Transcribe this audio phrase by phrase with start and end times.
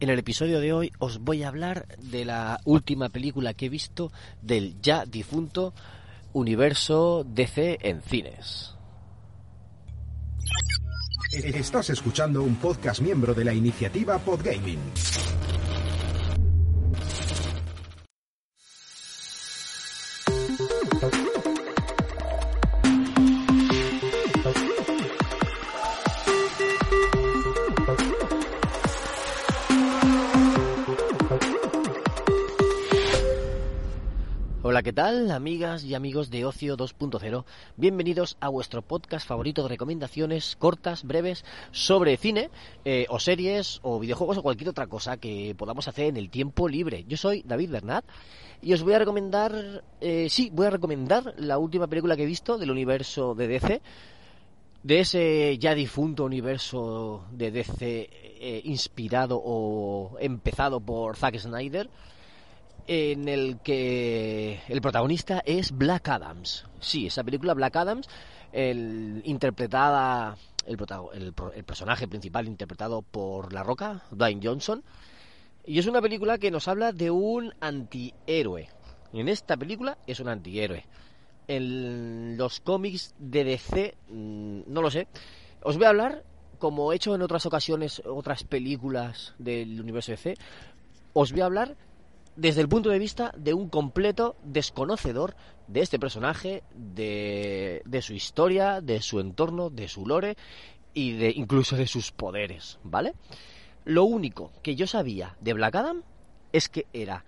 [0.00, 3.68] En el episodio de hoy os voy a hablar de la última película que he
[3.68, 5.74] visto del ya difunto
[6.32, 8.76] universo DC en cines.
[11.32, 14.78] Estás escuchando un podcast miembro de la iniciativa Podgaming.
[34.78, 37.44] Hola, ¿qué tal, amigas y amigos de Ocio 2.0?
[37.76, 42.48] Bienvenidos a vuestro podcast favorito de recomendaciones cortas, breves, sobre cine,
[42.84, 46.68] eh, o series, o videojuegos, o cualquier otra cosa que podamos hacer en el tiempo
[46.68, 47.04] libre.
[47.08, 48.04] Yo soy David Bernat
[48.62, 52.26] y os voy a recomendar, eh, sí, voy a recomendar la última película que he
[52.26, 53.82] visto del universo de DC,
[54.84, 61.90] de ese ya difunto universo de DC eh, inspirado o empezado por Zack Snyder
[62.88, 66.64] en el que el protagonista es Black Adams.
[66.80, 68.08] Sí, esa película Black Adams,
[68.50, 70.78] el, interpretada, el,
[71.12, 74.82] el, el, personaje principal interpretado por La Roca, Dwayne Johnson.
[75.66, 78.70] Y es una película que nos habla de un antihéroe.
[79.12, 80.86] En esta película es un antihéroe.
[81.46, 85.08] En los cómics de DC, mm, no lo sé.
[85.62, 86.24] Os voy a hablar,
[86.58, 90.36] como he hecho en otras ocasiones, otras películas del universo DC,
[91.12, 91.76] os voy a hablar
[92.38, 95.34] desde el punto de vista de un completo desconocedor
[95.66, 100.36] de este personaje, de, de, su historia, de su entorno, de su lore
[100.94, 103.14] y de incluso de sus poderes, ¿vale?
[103.84, 106.02] Lo único que yo sabía de Black Adam
[106.52, 107.24] es que era,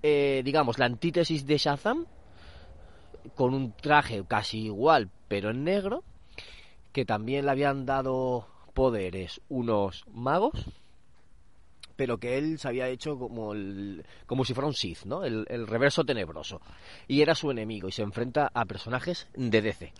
[0.00, 2.06] eh, digamos, la antítesis de Shazam,
[3.34, 6.04] con un traje casi igual, pero en negro,
[6.92, 10.52] que también le habían dado poderes unos magos,
[11.96, 15.24] pero que él se había hecho como, el, como si fuera un Sith, ¿no?
[15.24, 16.60] El, el, reverso tenebroso.
[17.08, 19.92] Y era su enemigo y se enfrenta a personajes de DC.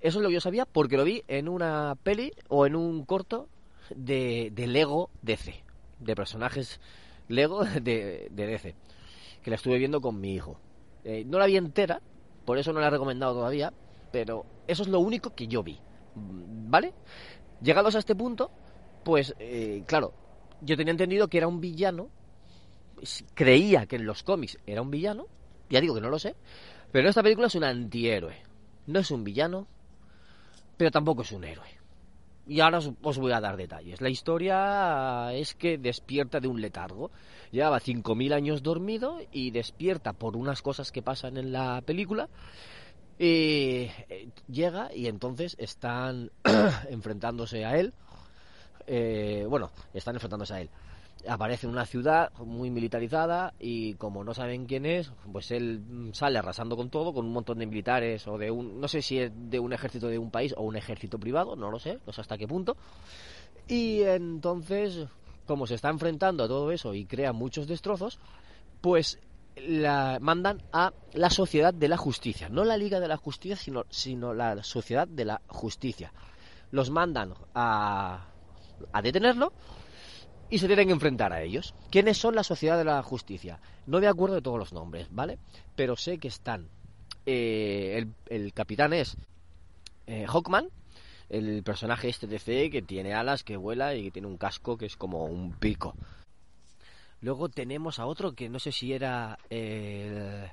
[0.00, 3.04] Eso es lo que yo sabía porque lo vi en una peli o en un
[3.04, 3.48] corto
[3.94, 5.62] de, de Lego DC,
[6.00, 6.80] de personajes
[7.28, 8.74] Lego de, de, DC,
[9.42, 10.58] que la estuve viendo con mi hijo.
[11.04, 12.00] Eh, no la vi entera,
[12.44, 13.72] por eso no la he recomendado todavía,
[14.12, 15.78] pero eso es lo único que yo vi.
[16.14, 16.94] ¿Vale?
[17.60, 18.50] Llegados a este punto,
[19.04, 20.12] pues eh, claro,
[20.60, 22.08] yo tenía entendido que era un villano,
[23.34, 25.26] creía que en los cómics era un villano,
[25.68, 26.34] ya digo que no lo sé,
[26.92, 28.36] pero en esta película es un antihéroe.
[28.86, 29.66] No es un villano,
[30.76, 31.68] pero tampoco es un héroe.
[32.46, 34.00] Y ahora os, os voy a dar detalles.
[34.00, 37.10] La historia es que despierta de un letargo.
[37.50, 42.28] Llevaba 5.000 años dormido y despierta por unas cosas que pasan en la película.
[43.18, 43.88] Y
[44.46, 46.30] llega y entonces están
[46.90, 47.94] enfrentándose a él
[48.86, 50.70] eh, bueno, están enfrentándose a él.
[51.28, 56.76] Aparece una ciudad muy militarizada y como no saben quién es, pues él sale arrasando
[56.76, 59.58] con todo, con un montón de militares o de un, no sé si es de
[59.58, 62.38] un ejército de un país o un ejército privado, no lo sé, no sé hasta
[62.38, 62.76] qué punto.
[63.66, 65.06] Y entonces,
[65.46, 68.20] como se está enfrentando a todo eso y crea muchos destrozos,
[68.80, 69.18] pues
[69.56, 73.84] la mandan a la Sociedad de la Justicia, no la Liga de la Justicia, sino,
[73.88, 76.12] sino la Sociedad de la Justicia.
[76.70, 78.26] Los mandan a
[78.92, 79.52] a detenerlo
[80.48, 81.74] y se tienen que enfrentar a ellos.
[81.90, 83.60] ¿Quiénes son la Sociedad de la Justicia?
[83.86, 85.38] No me acuerdo de todos los nombres, ¿vale?
[85.74, 86.68] Pero sé que están.
[87.24, 89.16] Eh, el, el, capitán es
[90.06, 90.68] eh, Hawkman,
[91.28, 94.76] el personaje este de C que tiene alas, que vuela y que tiene un casco
[94.76, 95.94] que es como un pico.
[97.20, 100.48] Luego tenemos a otro que no sé si era el,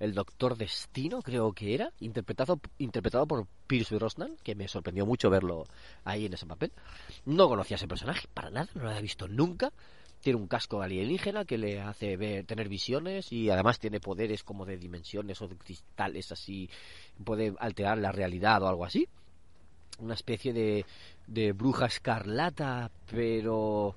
[0.00, 5.30] el Doctor Destino, creo que era, interpretado, interpretado por Pierce Brosnan, que me sorprendió mucho
[5.30, 5.64] verlo
[6.04, 6.72] ahí en ese papel.
[7.24, 9.72] No conocía ese personaje, para nada, no lo había visto nunca.
[10.20, 14.64] Tiene un casco alienígena que le hace ver, tener visiones y además tiene poderes como
[14.64, 16.70] de dimensiones o de cristales así,
[17.22, 19.06] puede alterar la realidad o algo así.
[19.98, 20.86] Una especie de,
[21.26, 23.94] de bruja escarlata, pero...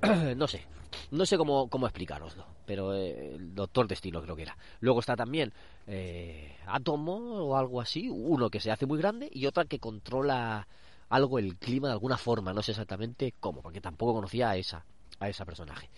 [0.36, 0.64] no sé,
[1.10, 4.56] no sé cómo, cómo explicaroslo, pero eh, el Doctor Destino creo que era.
[4.80, 5.52] Luego está también
[5.86, 10.66] eh, Átomo o algo así, uno que se hace muy grande y otra que controla
[11.08, 14.84] algo el clima de alguna forma, no sé exactamente cómo, porque tampoco conocía a esa,
[15.20, 15.88] a esa personaje.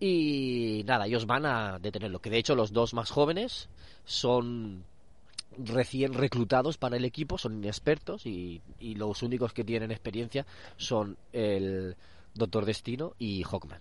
[0.00, 3.68] Y nada, ellos van a detenerlo, que de hecho los dos más jóvenes
[4.04, 4.84] son
[5.58, 10.46] recién reclutados para el equipo, son inexpertos y, y los únicos que tienen experiencia
[10.76, 11.96] son el
[12.34, 13.80] Doctor Destino y Hawkman.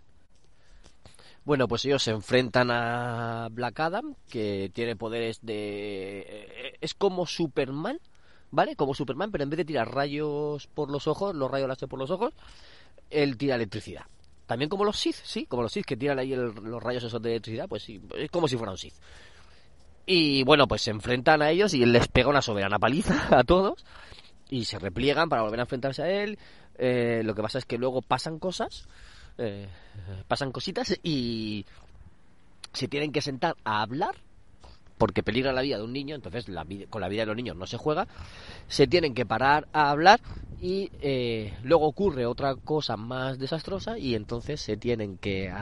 [1.49, 6.77] Bueno, pues ellos se enfrentan a Black Adam, que tiene poderes de...
[6.79, 7.99] Es como Superman,
[8.51, 8.75] ¿vale?
[8.75, 11.97] Como Superman, pero en vez de tirar rayos por los ojos, los rayos láser por
[11.97, 12.35] los ojos,
[13.09, 14.03] él tira electricidad.
[14.45, 17.31] También como los Sith, sí, como los Sith que tiran ahí los rayos esos de
[17.31, 18.93] electricidad, pues sí, es como si fuera un Sith.
[20.05, 23.43] Y bueno, pues se enfrentan a ellos y él les pega una soberana paliza a
[23.43, 23.87] todos
[24.51, 26.37] y se repliegan para volver a enfrentarse a él.
[26.77, 28.87] Eh, lo que pasa es que luego pasan cosas,
[29.39, 29.67] eh,
[30.27, 31.65] pasan cositas y
[32.73, 34.15] se tienen que sentar a hablar
[34.97, 36.45] porque peligra la vida de un niño, entonces
[36.89, 38.05] con la vida de los niños no se juega,
[38.67, 40.19] se tienen que parar a hablar
[40.61, 45.53] y eh, luego ocurre otra cosa más desastrosa y entonces se tienen que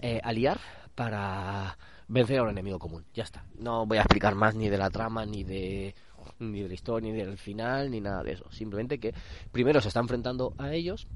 [0.00, 0.60] eh, aliar
[0.94, 3.04] para vencer a un enemigo común.
[3.14, 3.44] Ya está.
[3.58, 5.94] No voy a explicar más ni de la trama, ni de
[6.38, 8.50] ni de la historia, ni del final, ni nada de eso.
[8.52, 9.12] Simplemente que
[9.50, 11.08] primero se está enfrentando a ellos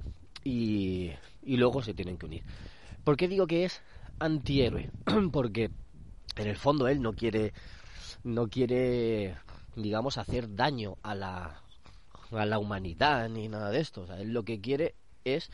[0.42, 1.10] y,
[1.42, 2.44] y luego se tienen que unir.
[3.04, 3.82] ¿Por qué digo que es
[4.18, 4.90] antihéroe?
[5.32, 5.70] Porque
[6.36, 7.52] en el fondo él no quiere
[8.22, 9.36] no quiere
[9.76, 11.62] digamos hacer daño a la
[12.32, 14.94] a la humanidad ni nada de esto él lo que quiere
[15.24, 15.50] es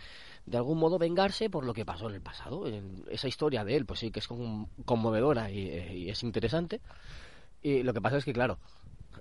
[0.47, 2.65] de algún modo vengarse por lo que pasó en el pasado
[3.11, 4.29] esa historia de él pues sí que es
[4.85, 6.81] conmovedora y, es interesante
[7.62, 8.59] y lo que pasa es que claro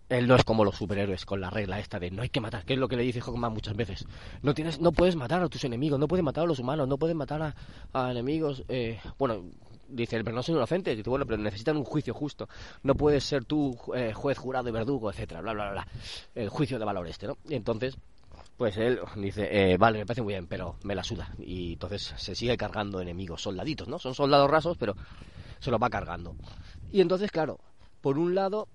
[0.10, 2.66] él no es como los superhéroes con la regla esta de no hay que matar,
[2.66, 4.06] que es lo que le dice Hawkman muchas veces.
[4.42, 6.98] No tienes, no puedes matar a tus enemigos, no puedes matar a los humanos, no
[6.98, 7.56] puedes matar
[7.94, 8.64] a, enemigos.
[8.68, 9.44] Eh, bueno,
[9.88, 10.96] dice, pero no son inocentes.
[10.96, 12.48] Dice, bueno, pero necesitan un juicio justo.
[12.84, 15.88] No puedes ser tú eh, juez, jurado y verdugo, etcétera, bla, bla, bla.
[16.34, 17.38] El juicio de valor este, ¿no?
[17.48, 17.98] Y entonces,
[18.58, 21.34] pues él dice, eh, vale, me parece muy bien, pero me la suda.
[21.40, 24.00] Y entonces se sigue cargando enemigos, soldaditos, ¿no?
[24.00, 24.96] Son soldados rasos, pero
[25.60, 26.36] se los va cargando.
[26.92, 27.60] Y entonces, claro,
[28.02, 28.68] por un lado,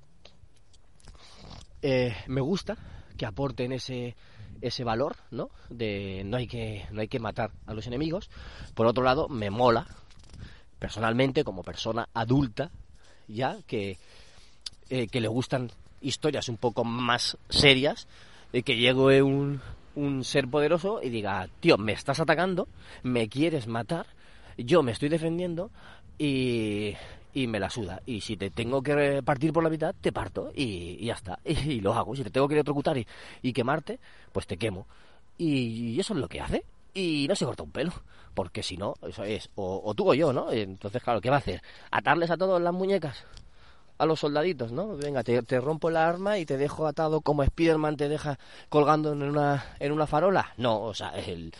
[1.82, 2.77] eh, me gusta
[3.17, 4.17] que aporten ese
[4.61, 5.50] ese valor, ¿no?
[5.71, 8.31] De no hay que no hay que matar a los enemigos.
[8.75, 9.87] Por otro lado, me mola
[10.79, 12.71] personalmente, como persona adulta,
[13.29, 13.99] ya que,
[14.88, 18.09] eh, que le gustan historias un poco más serias,
[18.53, 19.61] de que llegue un,
[19.94, 22.67] un ser poderoso y diga, tío, me estás atacando,
[23.03, 24.06] me quieres matar,
[24.56, 25.71] yo me estoy defendiendo
[26.19, 26.94] y,
[27.35, 28.03] y me la suda.
[28.06, 31.38] Y si te tengo que partir por la mitad, te parto y, ya está.
[31.44, 32.17] Y, lo hago.
[32.17, 33.06] Si te tengo que electrocutar y,
[33.43, 33.99] y quemarte,
[34.32, 34.87] pues te quemo.
[35.38, 37.93] y, eso es lo que hace y no se corta un pelo,
[38.35, 40.50] porque si no, eso es, o, tú o yo, ¿no?
[40.50, 41.62] Entonces, claro, ¿qué va a hacer?
[41.91, 43.25] ¿Atarles a todos las muñecas?
[43.99, 44.97] A los soldaditos, ¿no?
[44.97, 48.38] Venga, te, rompo la arma y te dejo atado como Spiderman te deja
[48.71, 50.55] colgando en una, en una farola.
[50.56, 51.53] No, o sea, el,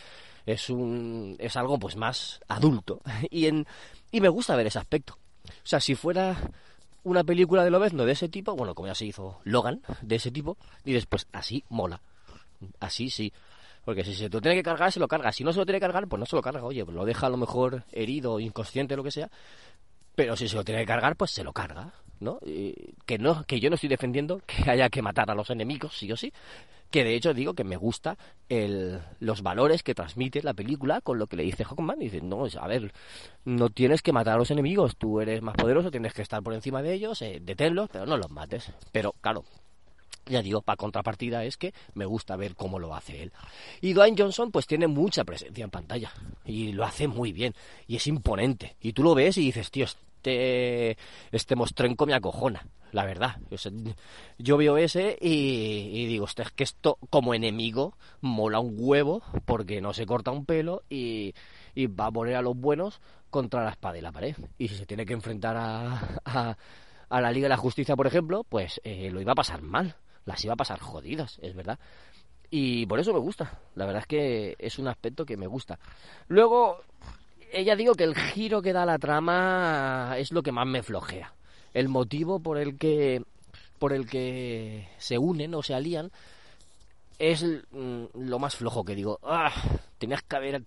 [0.45, 3.01] es, un, es algo pues más adulto.
[3.29, 3.67] Y, en,
[4.11, 5.17] y me gusta ver ese aspecto.
[5.45, 6.37] O sea, si fuera
[7.03, 10.31] una película de Lobezno de ese tipo, bueno, como ya se hizo Logan, de ese
[10.31, 12.01] tipo, y después así mola.
[12.79, 13.33] Así sí.
[13.83, 15.31] Porque si se lo tiene que cargar, se lo carga.
[15.31, 16.63] Si no se lo tiene que cargar, pues no se lo carga.
[16.63, 19.29] Oye, lo deja a lo mejor herido, inconsciente, lo que sea.
[20.13, 22.39] Pero si se lo tiene que cargar, pues se lo carga, ¿no?
[23.05, 26.11] que no, que yo no estoy defendiendo que haya que matar a los enemigos, sí
[26.11, 26.31] o sí.
[26.89, 28.17] Que de hecho digo que me gusta
[28.49, 31.99] el, los valores que transmite la película con lo que le dice Hawkman.
[31.99, 32.91] Dice, no, a ver,
[33.45, 36.53] no tienes que matar a los enemigos, tú eres más poderoso, tienes que estar por
[36.53, 38.73] encima de ellos, eh, deténlos, pero no los mates.
[38.91, 39.45] Pero claro,
[40.25, 43.31] ya digo, para contrapartida es que me gusta ver cómo lo hace él.
[43.79, 46.11] Y Dwayne Johnson pues tiene mucha presencia en pantalla
[46.45, 47.53] y lo hace muy bien
[47.87, 48.75] y es imponente.
[48.81, 49.85] Y tú lo ves y dices, tío,
[50.21, 50.97] este,
[51.31, 53.37] este mostrenco me acojona, la verdad.
[54.37, 59.93] yo veo ese y, digo, es que esto como enemigo mola un huevo porque no
[59.93, 61.33] se corta un pelo y,
[61.77, 64.35] va a poner a los buenos contra la espada y la pared.
[64.57, 66.57] Y si se tiene que enfrentar a,
[67.09, 69.95] a, la Liga de la Justicia, por ejemplo, pues eh, lo iba a pasar mal
[70.23, 71.79] las iba a pasar jodidas, es verdad.
[72.51, 73.59] Y por eso me gusta.
[73.73, 75.79] La verdad es que es un aspecto que me gusta.
[76.27, 76.83] Luego,
[77.51, 81.33] ella digo que el giro que da la trama es lo que más me flojea.
[81.73, 83.23] El motivo por el que
[83.79, 86.11] por el que se unen o se alían
[87.17, 89.19] es mm, lo más flojo que digo.
[89.23, 89.51] Ah,
[89.97, 90.63] tenías que haber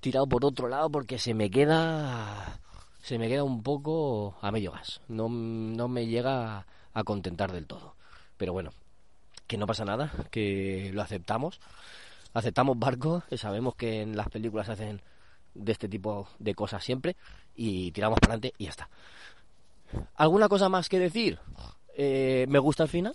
[0.00, 2.60] tirado por otro lado porque se me queda
[3.02, 5.00] se me queda un poco a medio gas.
[5.08, 7.94] No, no me llega a contentar del todo.
[8.36, 8.72] Pero bueno,
[9.46, 11.60] que no pasa nada, que lo aceptamos.
[12.34, 15.00] Aceptamos barco, sabemos que en las películas hacen
[15.58, 17.16] de este tipo de cosas siempre
[17.54, 18.88] y tiramos para adelante y ya está.
[20.16, 21.38] ¿Alguna cosa más que decir?
[21.96, 23.14] Eh, ¿Me gusta el final?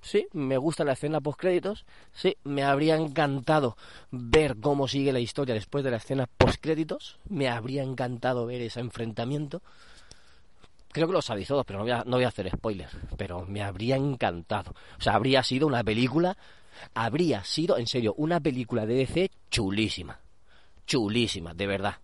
[0.00, 1.84] Sí, me gusta la escena post créditos.
[2.12, 3.76] Sí, me habría encantado
[4.10, 7.18] ver cómo sigue la historia después de la escena post créditos.
[7.28, 9.62] Me habría encantado ver ese enfrentamiento
[10.92, 13.44] creo que lo sabéis todos, pero no voy, a, no voy a hacer spoilers, pero
[13.46, 14.72] me habría encantado.
[14.98, 16.36] O sea, habría sido una película,
[16.94, 20.20] habría sido, en serio, una película de DC chulísima.
[20.86, 21.96] Chulísima, de verdad.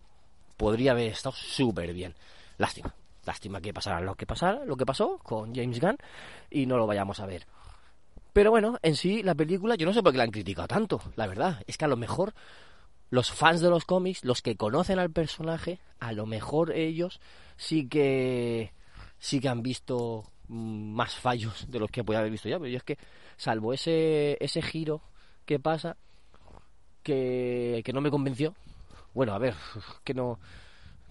[0.56, 2.14] Podría haber estado súper bien.
[2.56, 2.94] Lástima.
[3.24, 5.98] Lástima que pasara lo que pasara, lo que pasó con James Gunn
[6.50, 7.46] y no lo vayamos a ver.
[8.32, 11.00] Pero bueno, en sí la película, yo no sé por qué la han criticado tanto,
[11.16, 11.62] la verdad.
[11.66, 12.34] Es que a lo mejor
[13.10, 17.20] los fans de los cómics, los que conocen al personaje, a lo mejor ellos
[17.56, 18.72] sí que
[19.18, 22.70] sí que han visto mm, más fallos de los que podía haber visto ya, pero
[22.70, 22.98] yo es que
[23.36, 25.02] salvo ese ese giro
[25.44, 25.96] que pasa
[27.02, 28.54] que, que no me convenció.
[29.14, 29.54] Bueno, a ver,
[30.04, 30.38] que no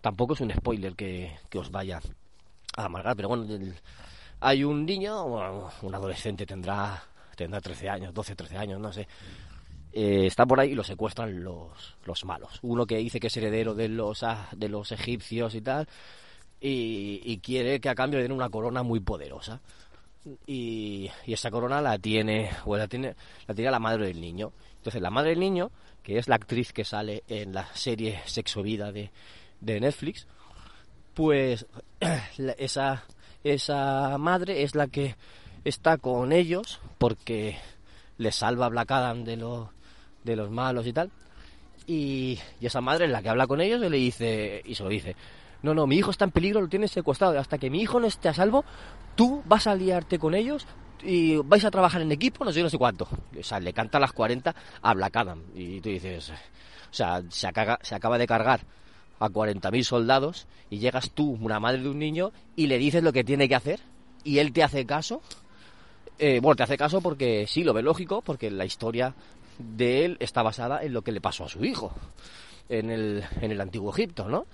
[0.01, 2.00] tampoco es un spoiler que, que os vaya
[2.77, 3.46] a amargar, pero bueno,
[4.39, 5.25] hay un niño,
[5.82, 7.04] un adolescente tendrá
[7.38, 9.08] tendrá 13 años, 12, 13 años, no sé.
[9.94, 12.60] Eh, está por ahí y lo secuestran los, los malos.
[12.63, 15.88] Uno que dice que es heredero de los, ah, de los egipcios y tal,
[16.60, 19.62] y, y quiere que a cambio le den una corona muy poderosa.
[20.46, 23.16] Y, y esa corona la tiene, o la tiene,
[23.48, 24.51] la tiene la madre del niño.
[24.77, 25.72] Entonces la madre del niño,
[26.08, 29.12] que es la actriz que sale en la serie Sexo Vida de,
[29.60, 30.26] de Netflix,
[31.14, 31.66] pues
[32.58, 33.04] esa,
[33.44, 35.18] esa madre es la que
[35.66, 37.58] está con ellos porque
[38.18, 39.68] les salva a Black Adam de los,
[40.24, 41.12] de los malos y tal.
[41.88, 44.84] Y, y esa madre es la que habla con ellos y le dice, y se
[44.84, 45.14] lo dice,
[45.62, 48.08] no, no, mi hijo está en peligro, lo tienes secuestrado, hasta que mi hijo no
[48.08, 48.64] esté a salvo,
[49.16, 50.66] tú vas a liarte con ellos
[51.04, 53.08] y vais a trabajar en equipo, no sé, no sé cuánto.
[53.38, 55.42] O sea, le canta a las 40 a Black Adam.
[55.56, 58.62] Y tú dices, o sea, se acaba, se acaba de cargar
[59.20, 63.13] a 40.000 soldados y llegas tú, una madre de un niño, y le dices lo
[63.13, 63.80] que tiene que hacer
[64.24, 65.22] y él te hace caso.
[66.20, 69.13] Eh, bueno, te hace caso porque sí, lo ve lógico, porque la historia
[69.58, 71.94] de él está basada en lo que le pasó a su hijo
[72.70, 74.46] en el, en el antiguo Egipto, ¿no?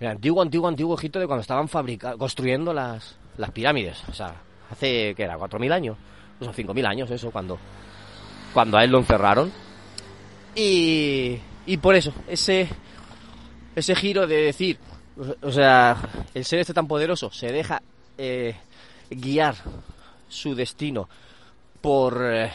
[0.00, 1.68] El antiguo, antiguo, antiguo Egipto de cuando estaban
[2.18, 4.02] construyendo las, las pirámides.
[4.08, 4.34] O sea,
[4.70, 5.36] hace, ¿qué era?
[5.38, 5.96] ¿4.000 años?
[6.40, 7.58] O sea, 5.000 años, eso, cuando,
[8.52, 9.52] cuando a él lo encerraron.
[10.54, 12.68] Y, y por eso, ese,
[13.74, 14.78] ese giro de decir,
[15.42, 15.96] o sea,
[16.32, 17.82] el ser este tan poderoso se deja
[18.18, 18.56] eh,
[19.10, 19.56] guiar
[20.28, 21.08] su destino
[21.80, 22.50] por eh,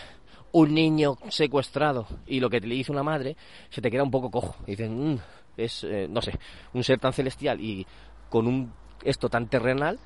[0.53, 3.35] un niño secuestrado y lo que le dice una madre,
[3.69, 4.55] se te queda un poco cojo.
[4.65, 5.19] Y dicen, "Mm,
[5.57, 6.37] es, eh, no sé,
[6.73, 7.85] un ser tan celestial y
[8.29, 8.71] con un
[9.03, 9.97] esto tan terrenal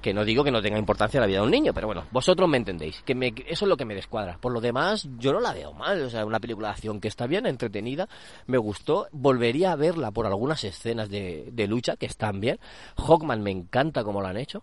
[0.00, 2.48] que no digo que no tenga importancia la vida de un niño, pero bueno, vosotros
[2.48, 4.38] me entendéis, que me, eso es lo que me descuadra.
[4.40, 7.08] Por lo demás, yo no la veo mal, o sea, una película de acción que
[7.08, 8.08] está bien, entretenida,
[8.46, 12.58] me gustó, volvería a verla por algunas escenas de, de lucha que están bien.
[12.96, 14.62] Hawkman me encanta como lo han hecho,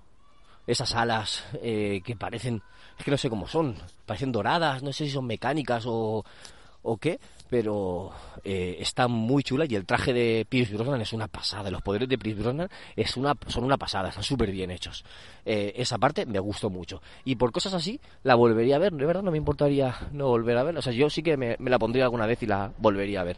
[0.67, 2.61] esas alas eh, que parecen,
[2.97, 3.75] es que no sé cómo son,
[4.05, 6.23] parecen doradas, no sé si son mecánicas o,
[6.85, 8.11] o qué, pero
[8.43, 12.07] eh, está muy chula y el traje de Pierce Brosnan es una pasada, los poderes
[12.07, 15.03] de Pierce Brosnan es una, son una pasada, están súper bien hechos.
[15.45, 17.01] Eh, esa parte me gustó mucho.
[17.25, 20.57] Y por cosas así, la volvería a ver, de verdad no me importaría no volver
[20.57, 23.21] a ver, o sea, yo sí que me, la pondría alguna vez y la volvería
[23.21, 23.37] a ver.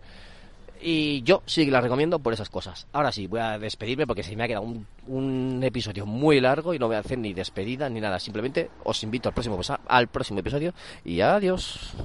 [0.79, 2.85] Y yo sí que la recomiendo por esas cosas.
[2.93, 6.71] Ahora sí, voy a despedirme porque se me ha quedado un, un episodio muy largo
[6.75, 8.19] y no voy a hacer ni despedida ni nada.
[8.19, 10.73] Simplemente os invito al próximo, al próximo episodio
[11.03, 11.95] y adiós.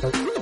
[0.00, 0.37] Thank you.